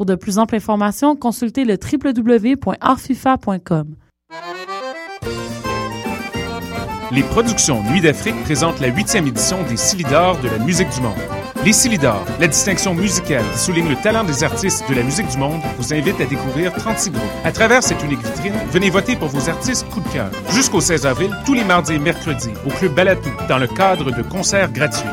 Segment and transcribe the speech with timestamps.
[0.00, 3.96] Pour de plus amples informations, consultez le www.artfifa.com.
[7.12, 11.18] Les productions Nuit d'Afrique présentent la huitième édition des Silidors de la musique du monde.
[11.66, 15.36] Les Silidors, la distinction musicale qui souligne le talent des artistes de la musique du
[15.36, 17.30] monde, vous invite à découvrir 36 groupes.
[17.44, 20.30] À travers cette unique vitrine, venez voter pour vos artistes coup de cœur.
[20.54, 24.22] Jusqu'au 16 avril, tous les mardis et mercredis, au Club Balatou, dans le cadre de
[24.22, 25.04] concerts gratuits.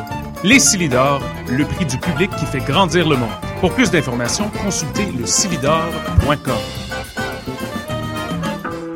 [0.44, 3.30] Les Silidors, le prix du public qui fait grandir le monde.
[3.60, 5.26] Pour plus d'informations, consultez le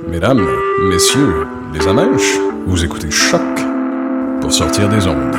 [0.07, 0.47] Mesdames,
[0.89, 3.41] messieurs, les amèches, vous écoutez Choc
[4.39, 5.35] pour sortir des ondes.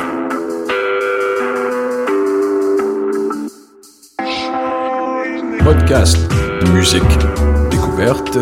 [5.63, 6.17] Podcast,
[6.73, 7.03] musique,
[7.71, 8.37] découverte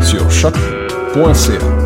[0.00, 1.81] sur choc.ca.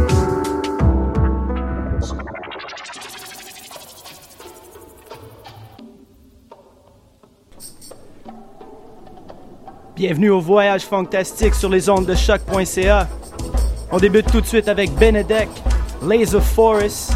[9.96, 13.08] Bienvenue au voyage fantastique sur les ondes de choc.ca.
[13.90, 15.48] On débute tout de suite avec Benedek,
[16.06, 17.15] Laser Forest.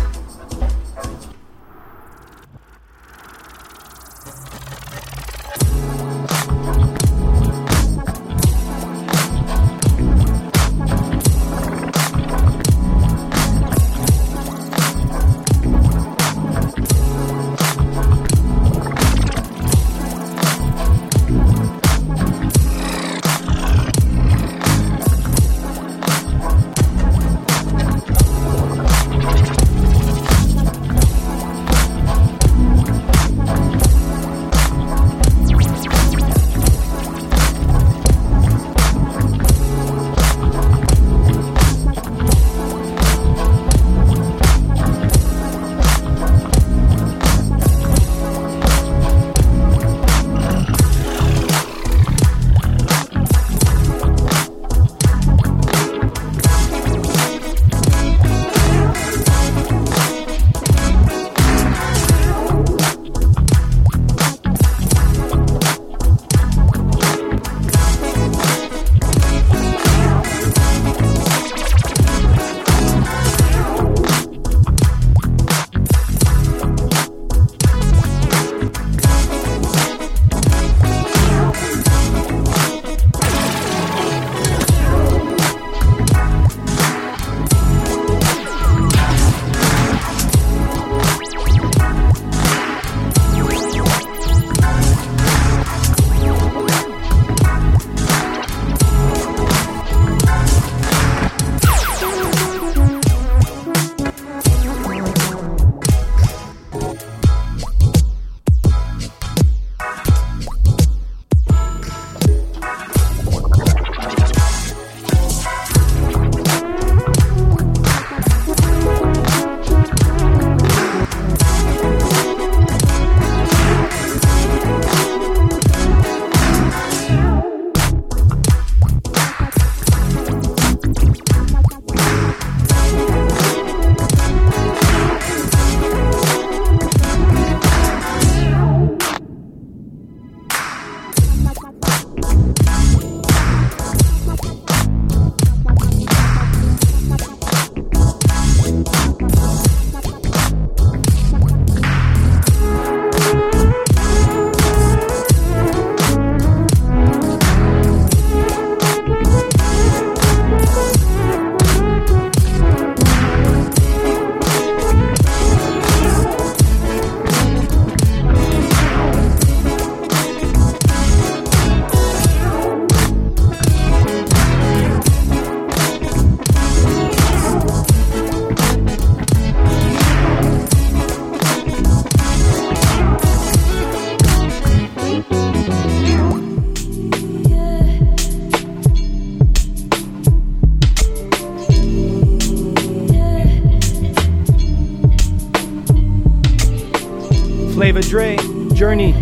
[197.91, 198.37] Flavor Dre,
[198.73, 199.13] Journey,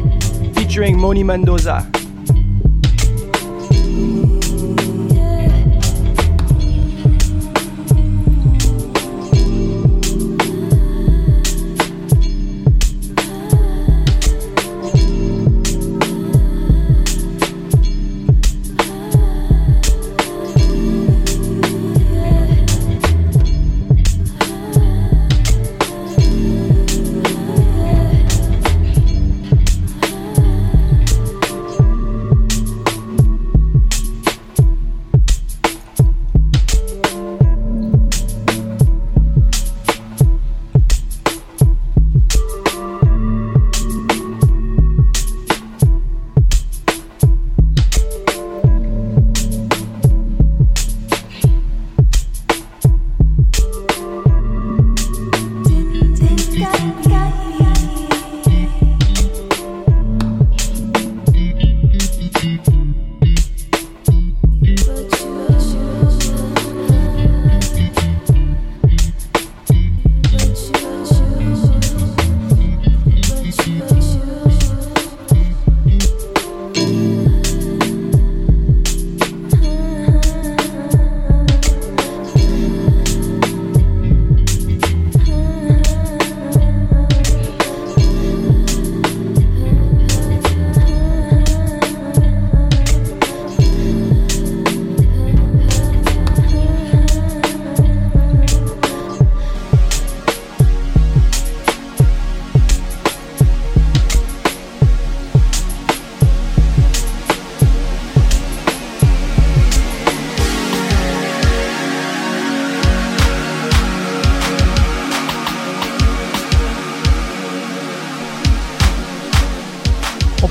[0.52, 1.97] featuring Moni Mendoza.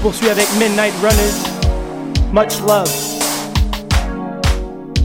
[0.07, 2.89] Poursuit avec Midnight Runners, Much Love,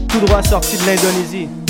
[0.07, 1.62] tout droit sorti de l'Indonésie.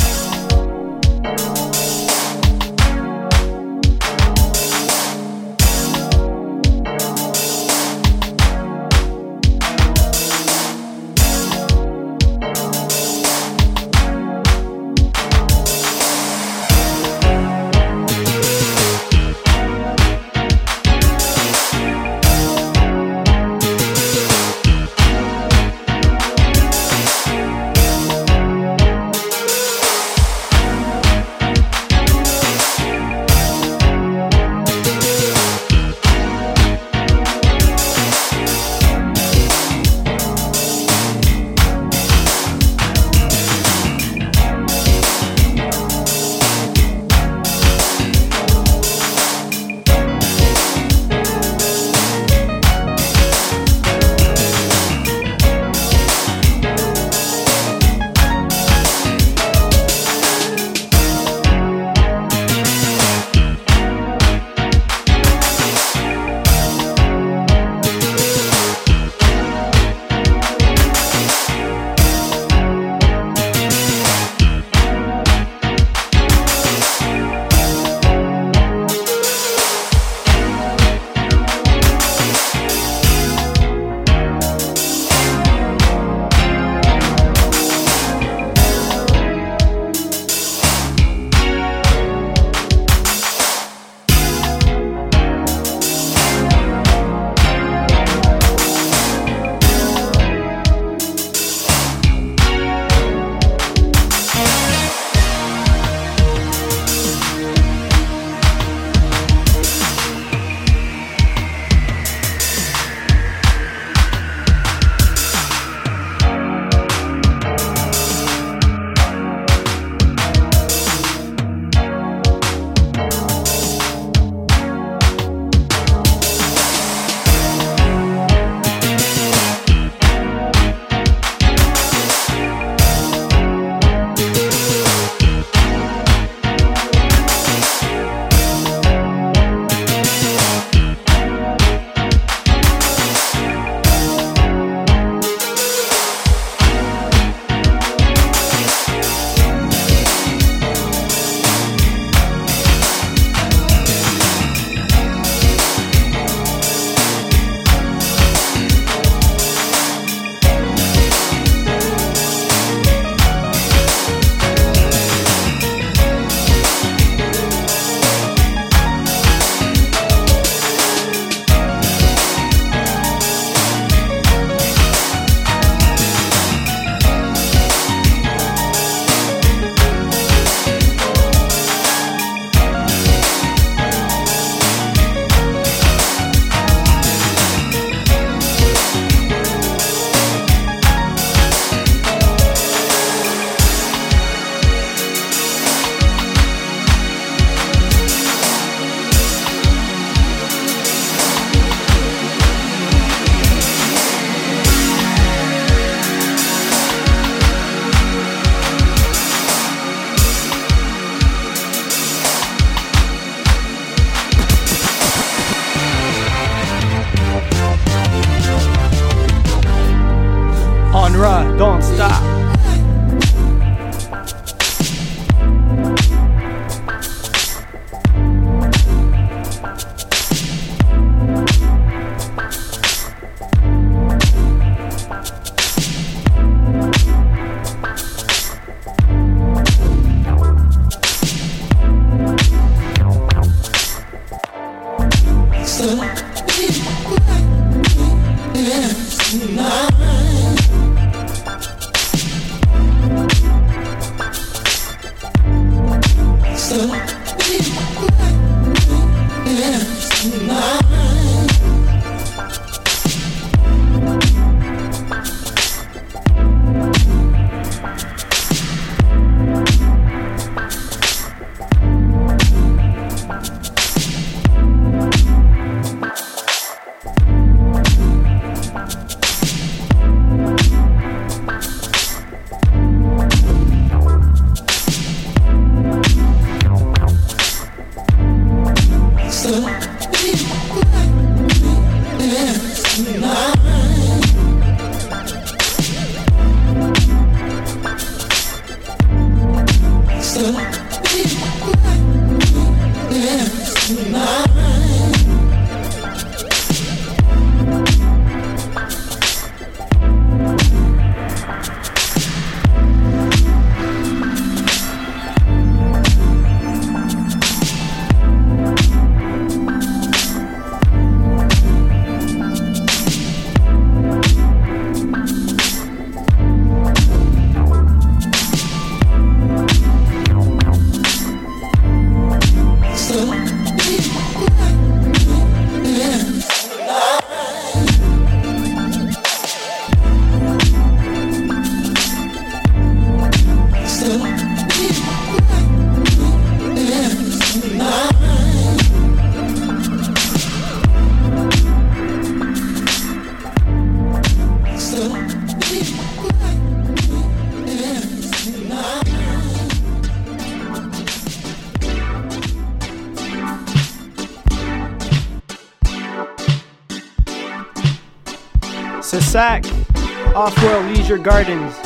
[371.13, 371.82] your gardens.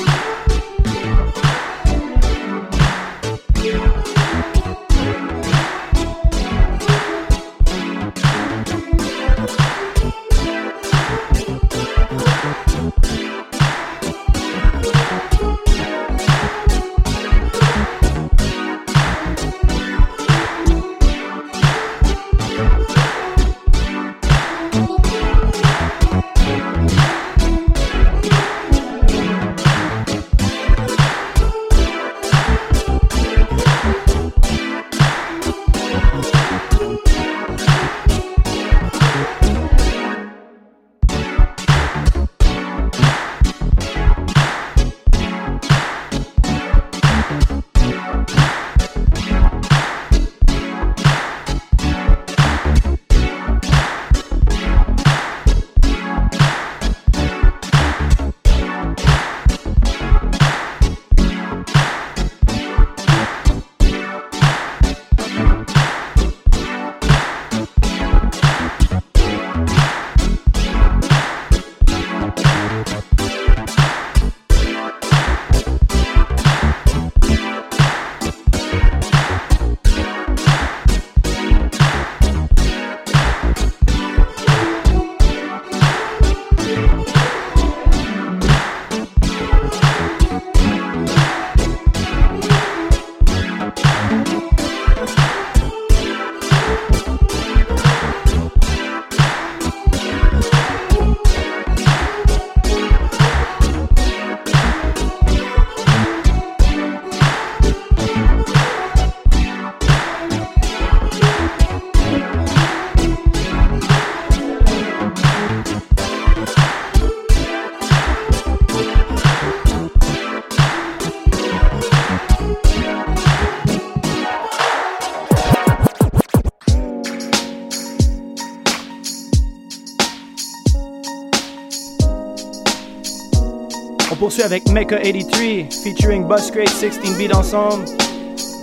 [134.44, 137.86] Avec Mecha83 featuring Busgrade 16 Beat ensemble.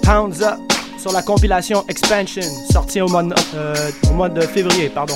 [0.03, 0.59] Pounds Up
[0.99, 4.89] sur la compilation Expansion sortie au mois de, euh, au mois de février.
[4.89, 5.15] Pardon.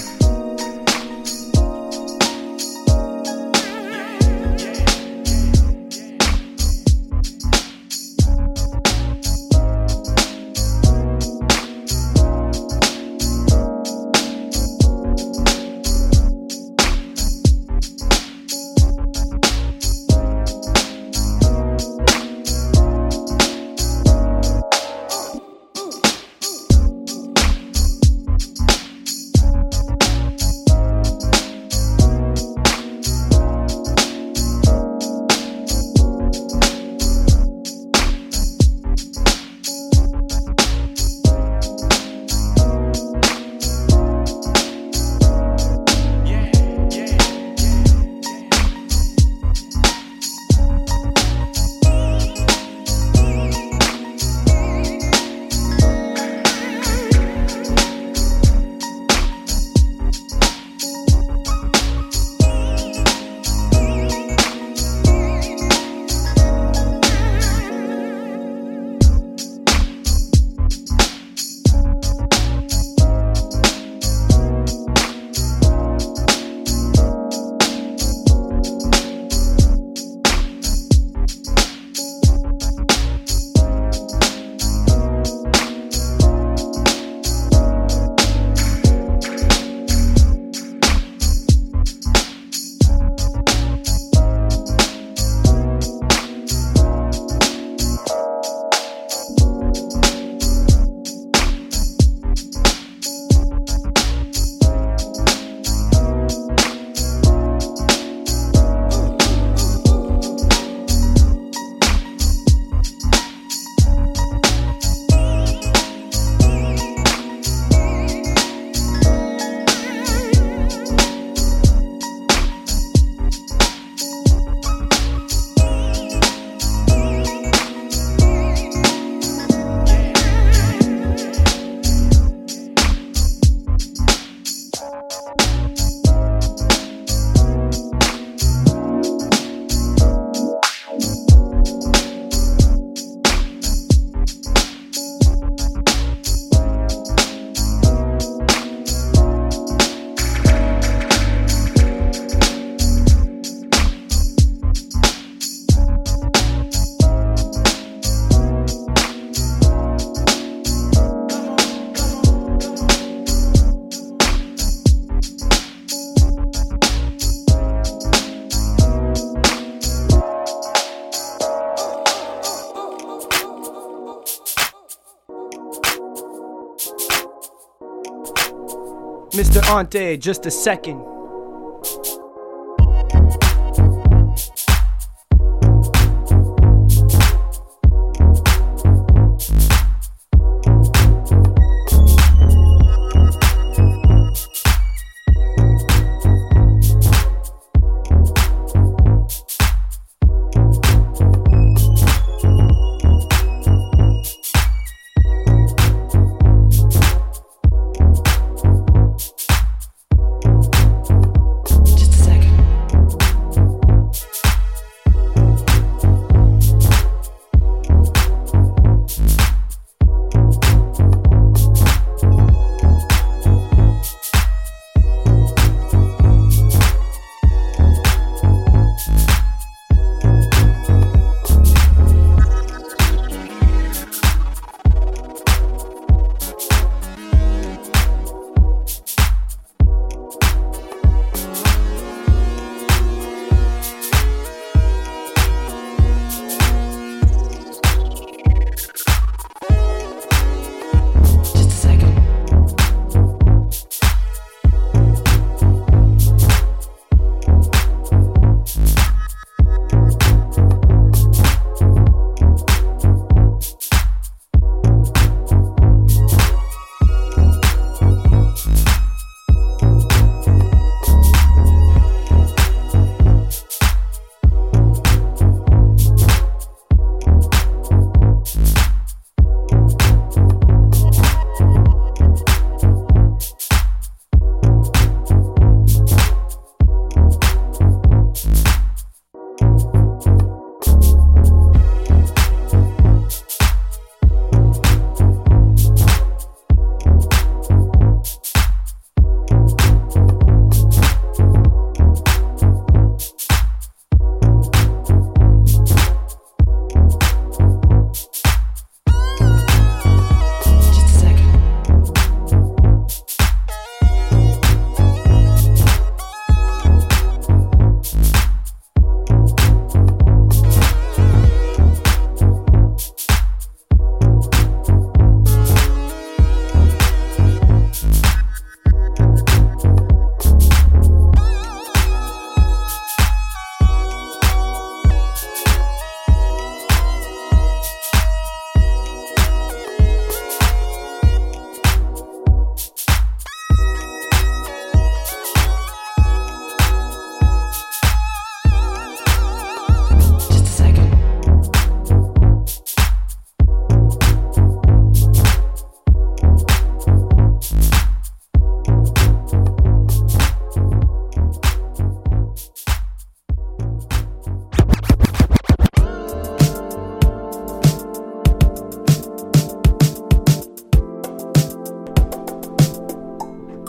[180.16, 181.17] Just a second.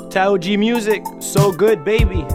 [0.10, 2.26] Tao G Music, so good, baby.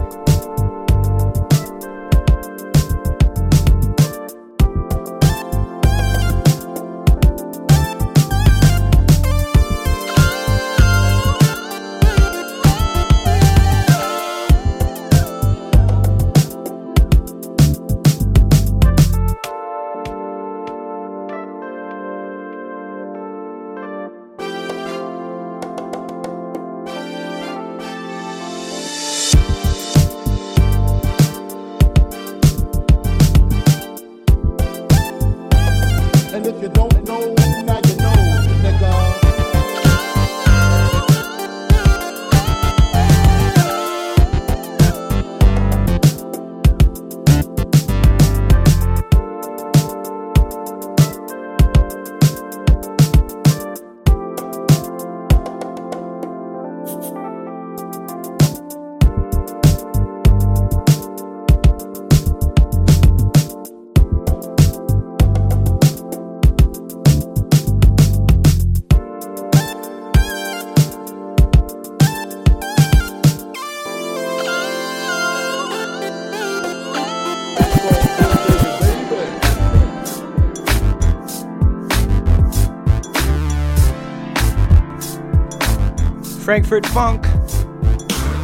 [86.55, 87.21] Frankfurt Funk,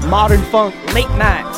[0.09, 1.50] Modern Funk, Late Night.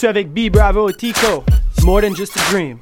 [0.00, 1.44] Poursuit avec B Bravo et Tico.
[1.84, 2.78] More than just a dream.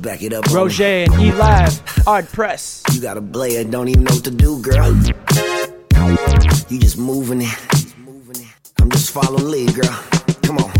[0.00, 0.44] Back it up.
[0.52, 2.82] Roger and E Live, Art Press.
[2.92, 4.94] You got a player, don't even know what to do, girl.
[6.68, 7.56] You just moving it.
[8.80, 10.04] I'm just following lead, girl.
[10.42, 10.70] Come on.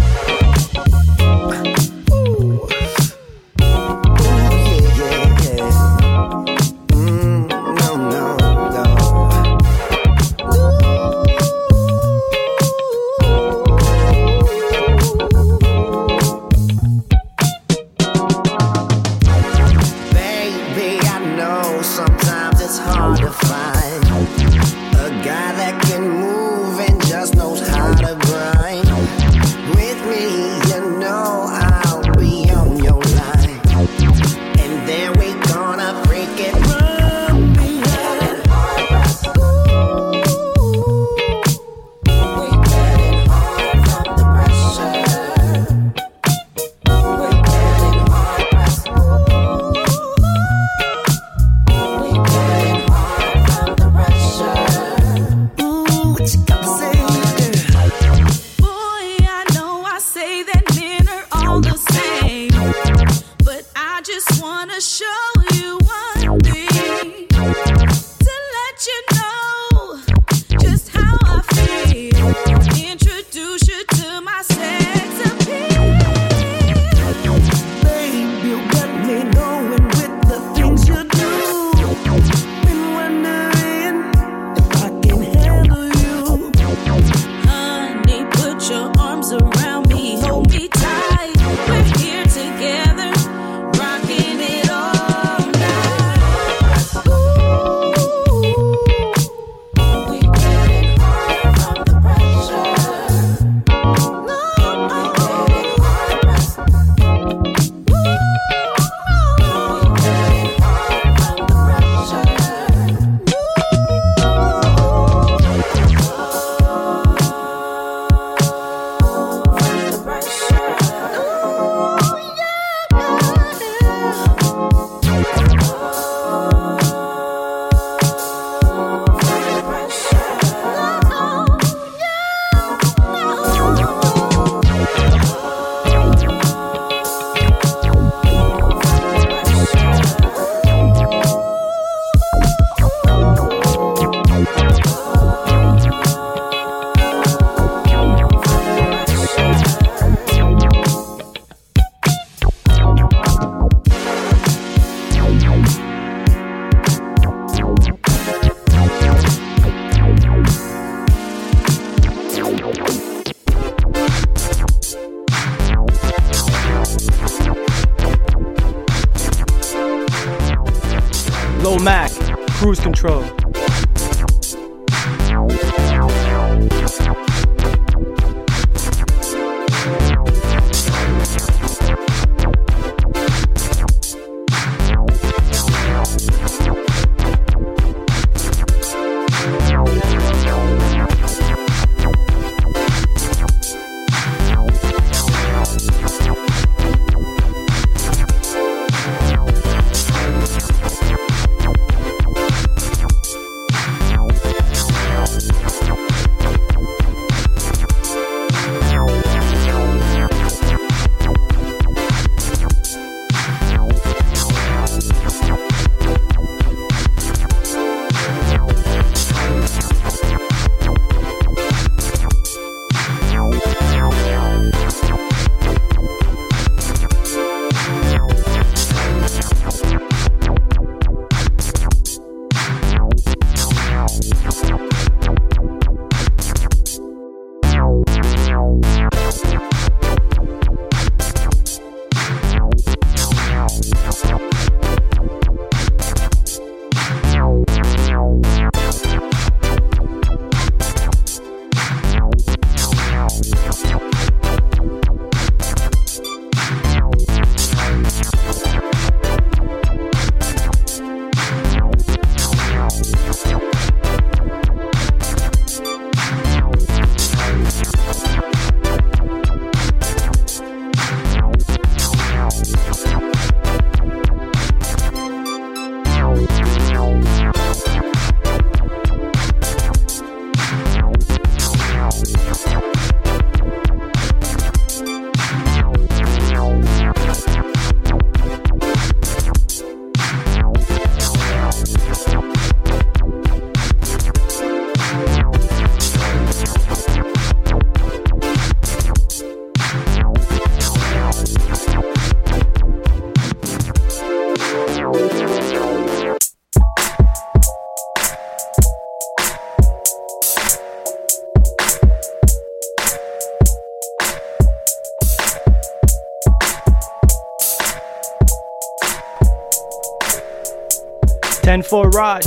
[321.71, 322.43] Ten for Raj,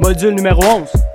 [0.00, 1.07] module numéro 11.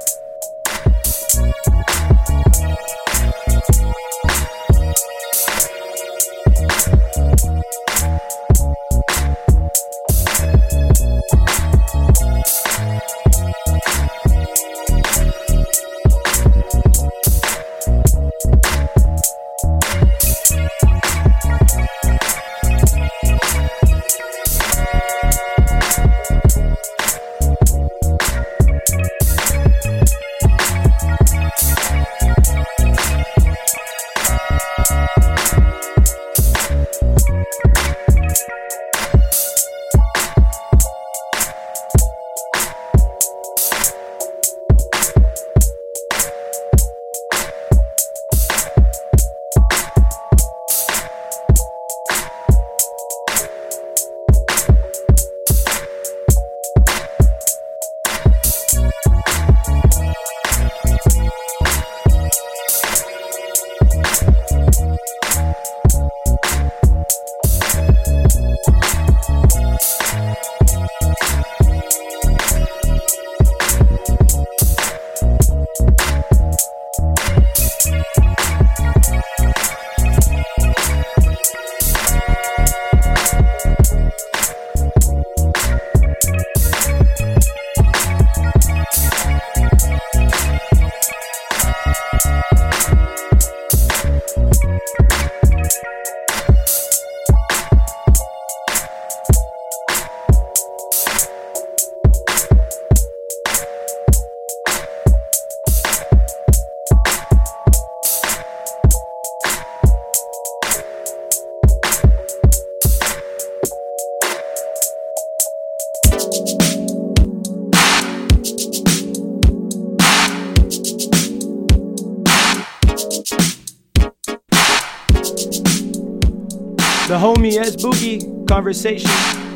[127.64, 129.53] Jazz Boogie Conversation.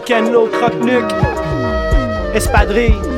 [0.00, 1.14] Kenlo, Croque-Nuque,
[2.34, 3.15] Espadrille.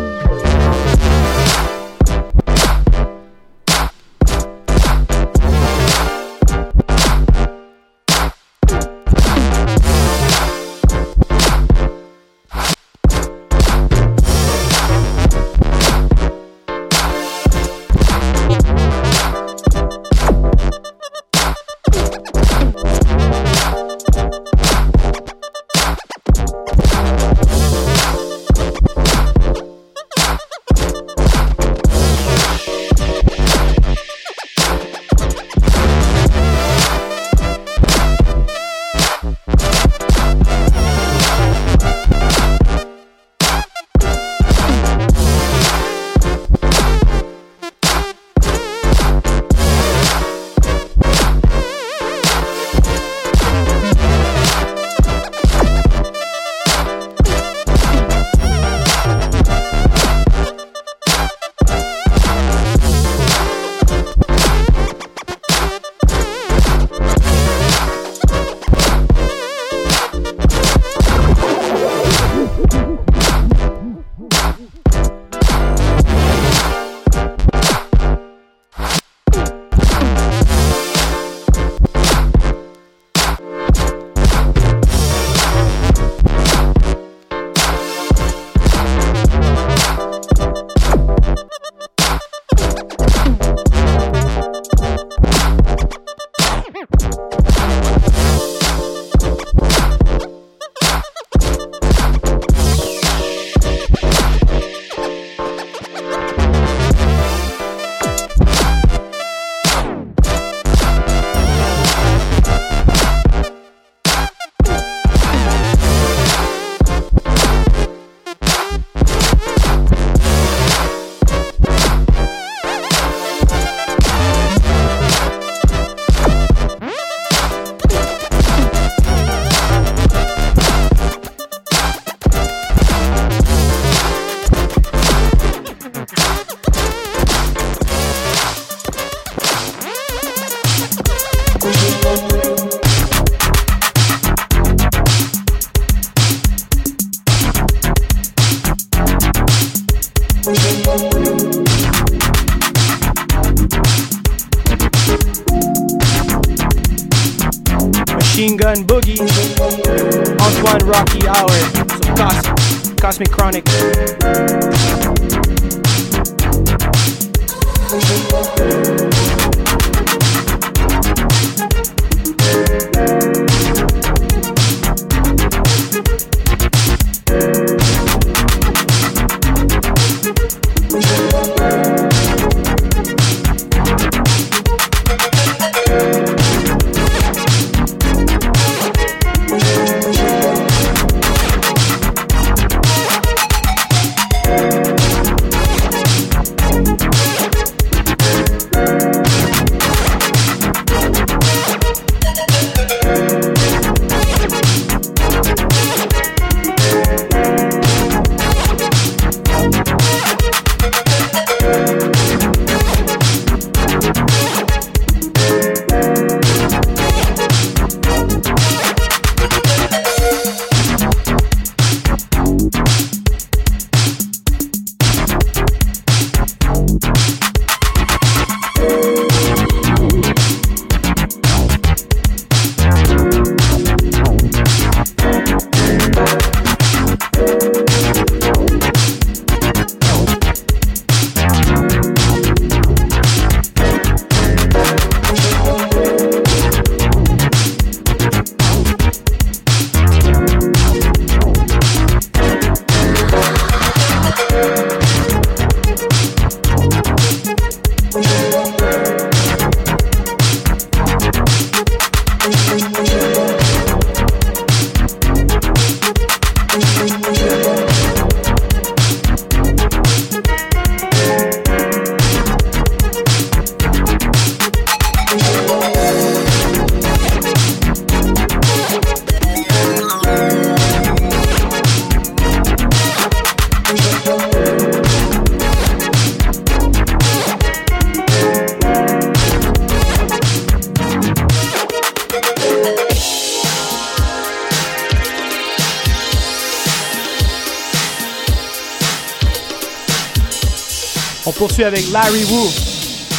[302.13, 302.71] Larry Wu.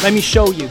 [0.02, 0.68] Let me show you.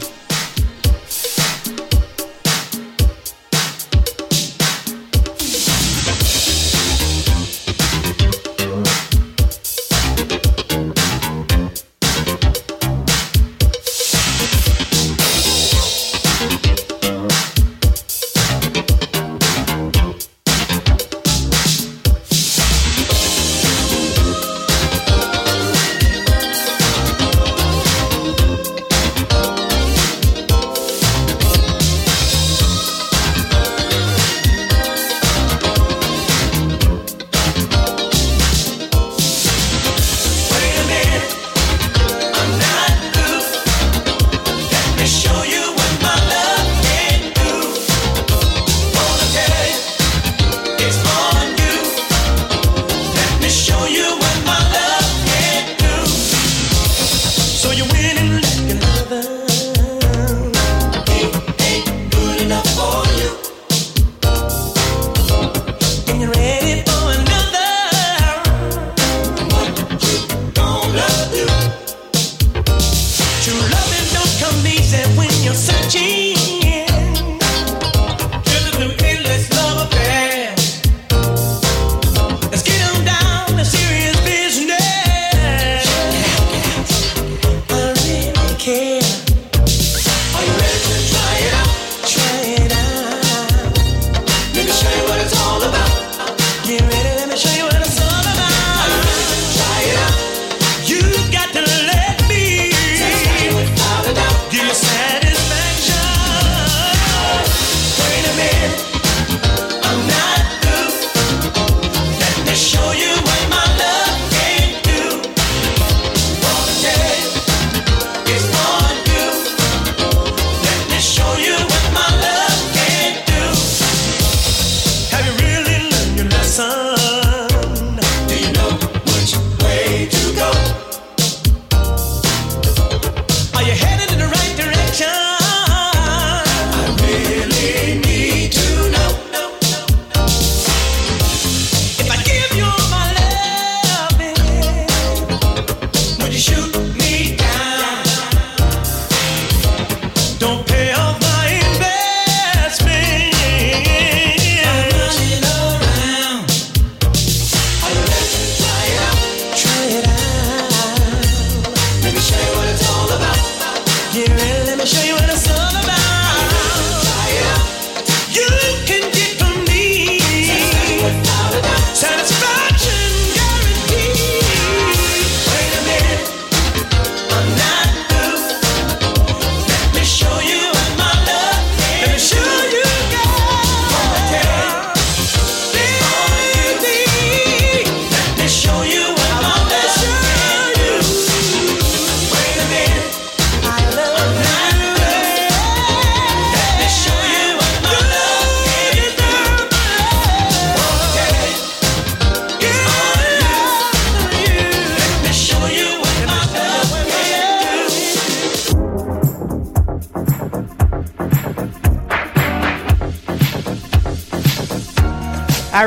[126.96, 127.29] love.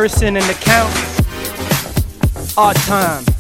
[0.04, 0.92] Harrison and the Count.
[2.58, 3.33] Odd time.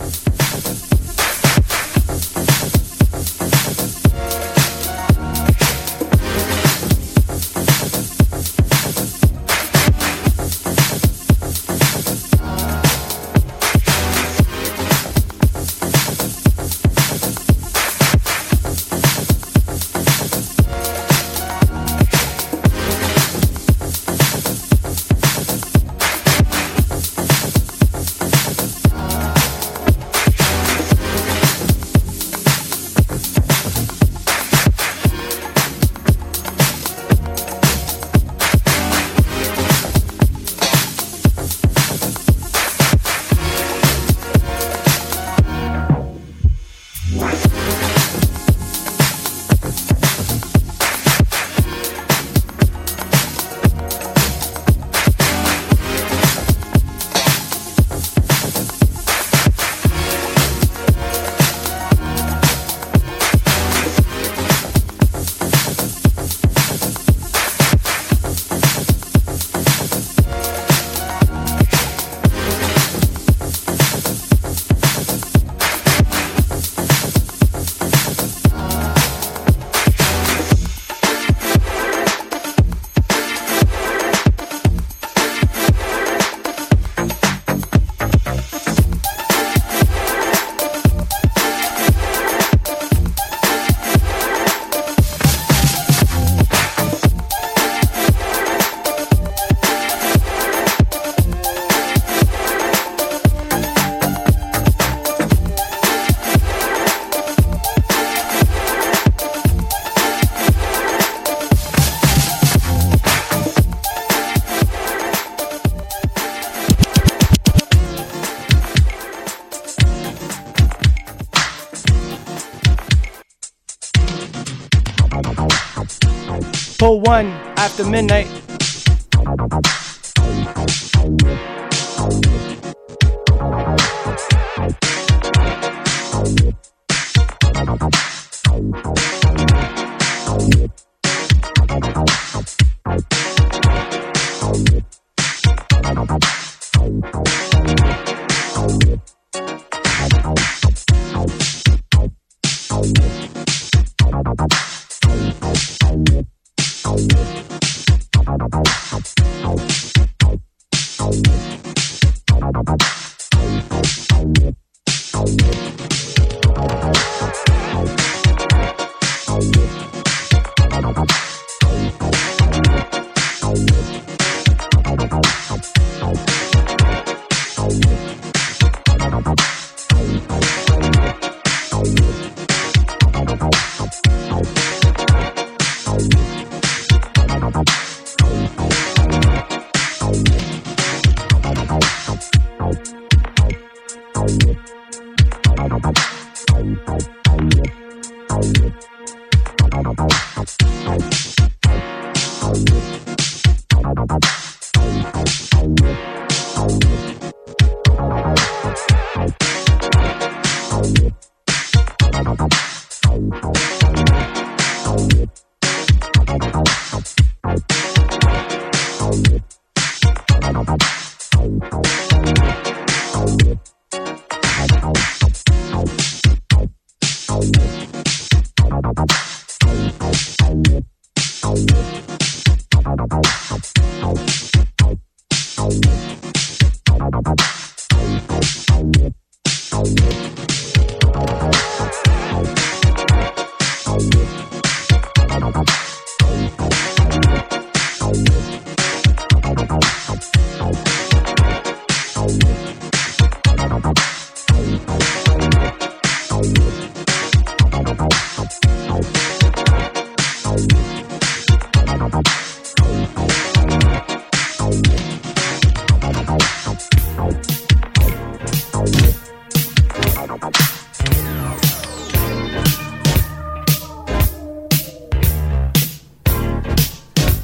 [126.93, 127.27] 01
[127.57, 128.32] after midnight.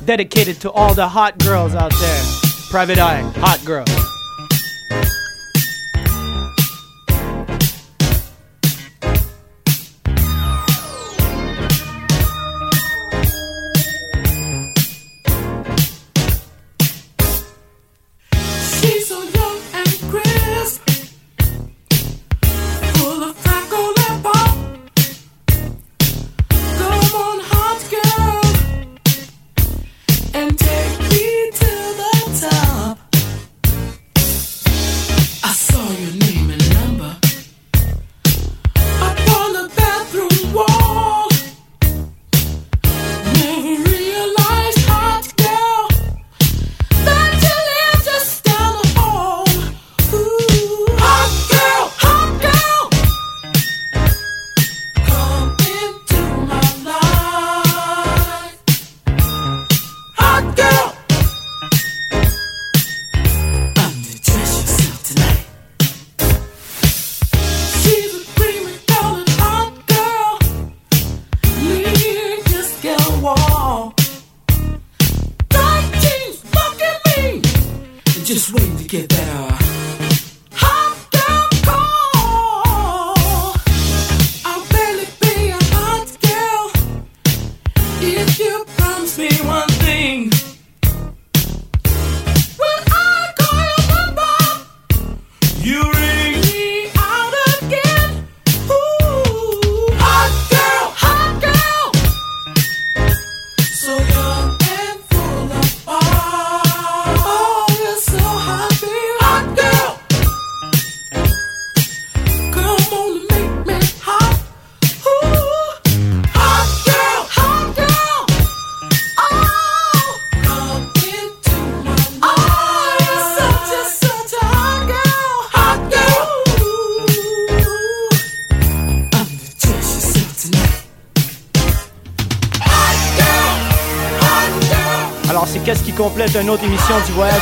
[0.10, 2.24] Dedicated to all the hot girls out there.
[2.72, 4.09] Private Eye, hot girl.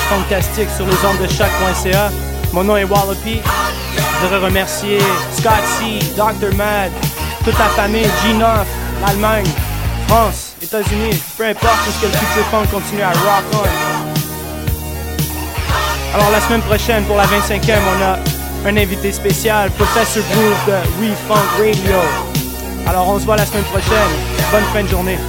[0.10, 2.10] Fantastique sur les ondes de choc.ca.
[2.54, 3.42] Mon nom est Wallopy.
[3.96, 5.00] Je voudrais remercier
[5.34, 6.56] Scott C, Dr.
[6.56, 6.92] Mad,
[7.44, 8.66] toute la famille, G9,
[9.06, 9.46] l'Allemagne,
[10.08, 13.64] France, États-Unis, peu importe où ce que le futur funk continue à rock on.
[16.16, 21.02] Alors, la semaine prochaine, pour la 25e, on a un invité spécial, Professor Groove de
[21.02, 22.00] We Funk Radio.
[22.88, 24.12] Alors, on se voit la semaine prochaine.
[24.52, 25.20] Bonne fin de journée.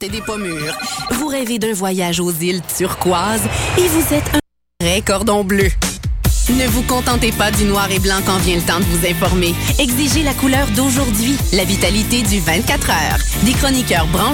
[0.00, 0.76] Et des pommures.
[1.12, 3.42] Vous rêvez d'un voyage aux îles turquoises
[3.78, 5.68] et vous êtes un vrai cordon bleu.
[6.58, 9.54] Ne vous contentez pas du noir et blanc quand vient le temps de vous informer.
[9.78, 13.18] Exigez la couleur d'aujourd'hui, la vitalité du 24 heures.
[13.44, 14.30] Des chroniqueurs branchés